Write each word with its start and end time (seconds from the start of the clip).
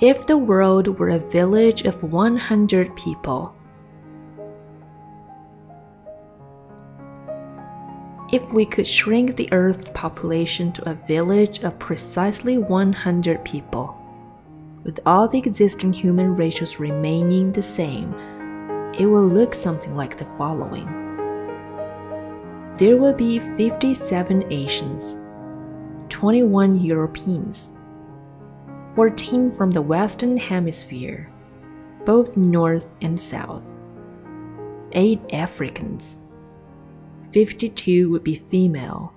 If 0.00 0.26
the 0.26 0.36
world 0.36 0.98
were 0.98 1.08
a 1.08 1.18
village 1.18 1.86
of 1.86 2.02
100 2.02 2.94
people, 2.96 3.54
if 8.30 8.52
we 8.52 8.66
could 8.66 8.86
shrink 8.86 9.36
the 9.36 9.50
Earth's 9.54 9.88
population 9.94 10.70
to 10.72 10.90
a 10.90 10.94
village 10.94 11.60
of 11.60 11.78
precisely 11.78 12.58
100 12.58 13.42
people, 13.46 13.96
with 14.84 15.00
all 15.06 15.28
the 15.28 15.38
existing 15.38 15.94
human 15.94 16.36
ratios 16.36 16.78
remaining 16.78 17.52
the 17.52 17.62
same, 17.62 18.12
it 18.98 19.06
will 19.06 19.26
look 19.26 19.54
something 19.54 19.96
like 19.96 20.18
the 20.18 20.26
following. 20.36 20.84
There 22.74 22.98
will 22.98 23.14
be 23.14 23.38
57 23.38 24.52
Asians, 24.52 25.18
21 26.10 26.80
Europeans, 26.80 27.72
14 28.96 29.52
from 29.52 29.70
the 29.70 29.82
Western 29.82 30.38
Hemisphere, 30.38 31.30
both 32.06 32.38
North 32.38 32.94
and 33.02 33.20
South, 33.20 33.74
8 34.92 35.20
Africans, 35.34 36.18
52 37.30 38.08
would 38.08 38.24
be 38.24 38.36
female, 38.36 39.12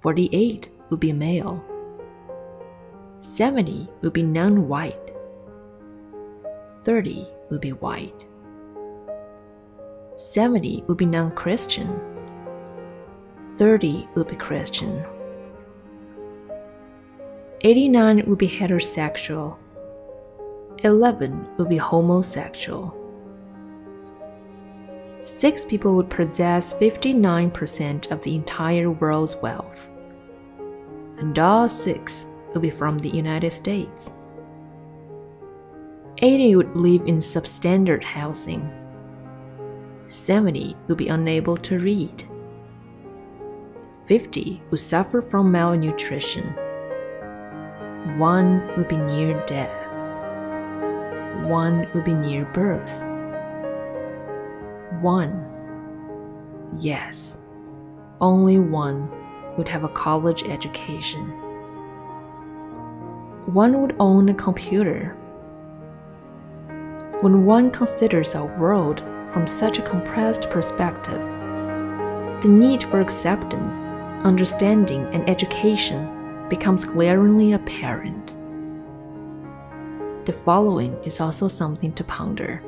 48 0.00 0.68
would 0.90 1.00
be 1.00 1.10
male, 1.10 1.64
70 3.18 3.88
would 4.02 4.12
be 4.12 4.22
non 4.22 4.68
white, 4.68 5.14
30 6.82 7.26
would 7.50 7.62
be 7.62 7.72
white, 7.72 8.26
70 10.16 10.84
would 10.86 10.98
be 10.98 11.06
non 11.06 11.30
Christian, 11.30 11.98
30 13.40 14.06
would 14.14 14.28
be 14.28 14.36
Christian. 14.36 15.02
89 17.66 18.24
would 18.26 18.36
be 18.36 18.46
heterosexual, 18.46 19.56
11 20.80 21.48
would 21.56 21.70
be 21.70 21.78
homosexual. 21.78 22.94
Six 25.22 25.64
people 25.64 25.96
would 25.96 26.10
possess 26.10 26.74
59% 26.74 28.10
of 28.10 28.22
the 28.22 28.34
entire 28.34 28.90
world's 28.90 29.36
wealth, 29.36 29.88
and 31.16 31.38
all 31.38 31.66
six 31.66 32.26
would 32.52 32.60
be 32.60 32.68
from 32.68 32.98
the 32.98 33.08
United 33.08 33.50
States. 33.50 34.12
80 36.18 36.56
would 36.56 36.76
live 36.76 37.06
in 37.06 37.16
substandard 37.16 38.04
housing. 38.04 38.70
70 40.06 40.76
would 40.86 40.98
be 40.98 41.08
unable 41.08 41.56
to 41.56 41.78
read. 41.78 42.24
50 44.04 44.62
would 44.70 44.80
suffer 44.80 45.22
from 45.22 45.50
malnutrition 45.50 46.54
one 48.18 48.66
would 48.76 48.86
be 48.86 48.98
near 48.98 49.42
death, 49.46 49.70
one 51.44 51.88
would 51.94 52.04
be 52.04 52.12
near 52.12 52.44
birth. 52.44 53.02
One, 55.00 55.44
yes, 56.78 57.38
only 58.20 58.58
one 58.58 59.10
would 59.56 59.68
have 59.68 59.84
a 59.84 59.88
college 59.88 60.42
education. 60.44 61.28
One 63.46 63.80
would 63.80 63.96
own 63.98 64.28
a 64.28 64.34
computer. 64.34 65.16
When 67.22 67.46
one 67.46 67.70
considers 67.70 68.34
our 68.34 68.58
world 68.58 69.00
from 69.32 69.46
such 69.46 69.78
a 69.78 69.82
compressed 69.82 70.50
perspective, 70.50 71.20
the 72.42 72.48
need 72.48 72.82
for 72.82 73.00
acceptance, 73.00 73.86
understanding, 74.24 75.06
and 75.14 75.28
education 75.28 76.23
becomes 76.48 76.84
glaringly 76.84 77.52
apparent. 77.52 78.36
The 80.26 80.32
following 80.32 80.96
is 81.04 81.20
also 81.20 81.48
something 81.48 81.92
to 81.94 82.04
ponder. 82.04 82.62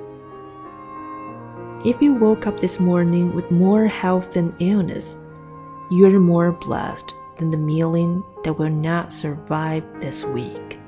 If 1.85 2.03
you 2.03 2.15
woke 2.15 2.47
up 2.47 2.59
this 2.59 2.81
morning 2.81 3.35
with 3.35 3.51
more 3.51 3.87
health 3.87 4.33
than 4.33 4.57
illness, 4.59 5.19
you 5.91 6.07
are 6.07 6.21
more 6.21 6.53
blessed 6.53 7.15
than 7.39 7.51
the 7.51 7.57
million 7.57 8.25
that 8.45 8.55
will 8.55 8.71
not 8.71 9.13
survive 9.13 9.85
this 10.01 10.25
week. 10.25 10.79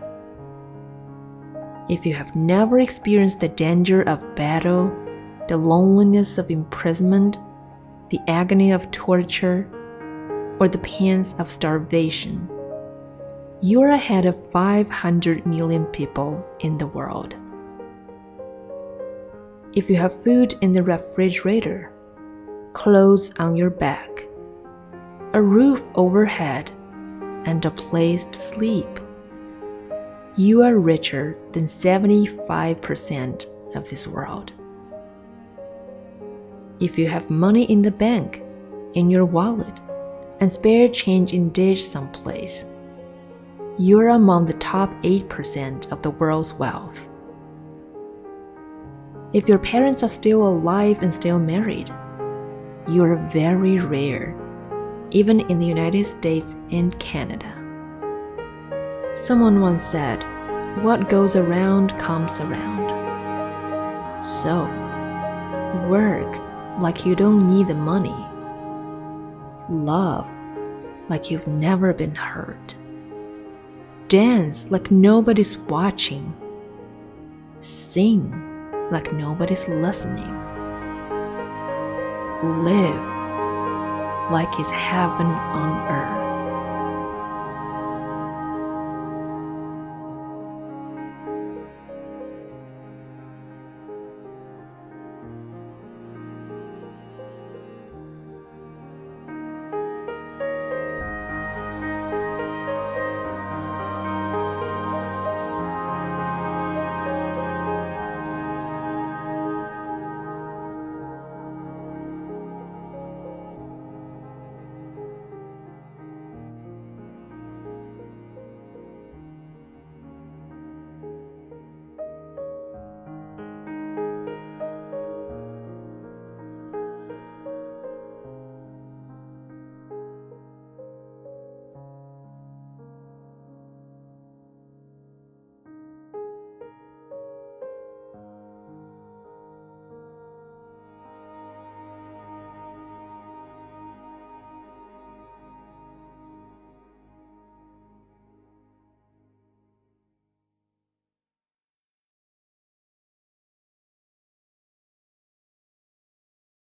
If 1.89 2.05
you 2.05 2.15
have 2.15 2.35
never 2.35 2.81
experienced 2.81 3.41
the 3.41 3.49
danger 3.49 4.03
of 4.03 4.35
battle, 4.35 4.95
the 5.47 5.57
loneliness 5.57 6.37
of 6.37 6.51
imprisonment, 6.51 7.39
the 8.11 8.21
agony 8.29 8.73
of 8.73 8.91
torture, 8.91 9.67
or 10.61 10.69
the 10.69 10.79
pains 10.79 11.35
of 11.39 11.51
starvation, 11.51 12.49
you're 13.61 13.89
ahead 13.89 14.25
of 14.25 14.51
500 14.53 15.45
million 15.45 15.85
people 15.87 16.47
in 16.61 16.79
the 16.79 16.87
world. 16.87 17.35
If 19.75 19.91
you 19.91 19.97
have 19.97 20.23
food 20.23 20.55
in 20.61 20.71
the 20.71 20.83
refrigerator, 20.85 21.93
clothes 22.73 23.33
on 23.41 23.57
your 23.57 23.71
back, 23.71 24.09
a 25.33 25.43
roof 25.43 25.91
overhead, 25.97 26.71
and 27.47 27.65
a 27.65 27.71
place 27.73 28.27
to 28.27 28.41
sleep, 28.41 29.01
you 30.37 30.63
are 30.63 30.79
richer 30.79 31.37
than 31.51 31.65
75% 31.67 33.47
of 33.75 33.91
this 33.91 34.07
world. 34.07 34.53
If 36.79 36.97
you 36.97 37.09
have 37.09 37.29
money 37.29 37.65
in 37.65 37.83
the 37.83 37.91
bank, 37.91 38.45
in 38.95 39.11
your 39.11 39.25
wallet, 39.25 39.81
and 40.39 40.51
spare 40.51 40.89
change 40.89 41.33
in 41.33 41.51
dish 41.51 41.85
someplace, 41.85 42.65
you're 43.81 44.09
among 44.09 44.45
the 44.45 44.55
top 44.55 44.93
8% 45.03 45.93
of 45.93 46.03
the 46.03 46.11
world's 46.11 46.53
wealth. 46.53 47.09
If 49.33 49.49
your 49.49 49.61
parents 49.61 50.03
are 50.03 50.09
still 50.09 50.45
alive 50.49 51.01
and 51.01 51.15
still 51.15 51.39
married, 51.39 51.89
you're 52.89 53.15
very 53.31 53.79
rare, 53.79 54.37
even 55.13 55.41
in 55.49 55.61
the 55.61 55.67
United 55.67 56.05
States 56.07 56.57
and 56.73 56.99
Canada. 56.99 57.55
Someone 59.15 59.61
once 59.61 59.85
said, 59.85 60.25
What 60.83 61.09
goes 61.09 61.37
around 61.37 61.97
comes 62.01 62.41
around. 62.41 62.89
So, 64.25 64.65
work 65.89 66.37
like 66.81 67.07
you 67.07 67.15
don't 67.15 67.49
need 67.49 67.69
the 67.69 67.75
money. 67.75 68.27
Love 69.69 70.29
like 71.09 71.31
you've 71.31 71.47
never 71.47 71.95
been 71.95 72.17
hurt 72.17 72.75
dance 74.09 74.67
like 74.71 74.91
nobody's 74.91 75.59
watching, 75.59 76.35
sing 77.61 78.31
like 78.91 79.13
nobody's 79.13 79.69
listening, 79.69 80.35
live 82.65 83.19
like 84.33 84.49
it's 84.59 84.71
heaven 84.71 85.27
on 85.27 85.89
earth. 85.91 86.48